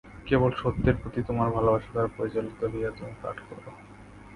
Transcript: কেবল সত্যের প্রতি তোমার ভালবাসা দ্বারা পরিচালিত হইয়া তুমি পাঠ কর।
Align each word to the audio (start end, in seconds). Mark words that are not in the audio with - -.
কেবল 0.25 0.51
সত্যের 0.57 0.95
প্রতি 0.95 1.19
তোমার 1.23 1.47
ভালবাসা 1.51 1.89
দ্বারা 1.91 2.09
পরিচালিত 2.17 2.59
হইয়া 2.63 2.91
তুমি 2.91 3.13
পাঠ 3.21 3.37
কর। 3.39 3.57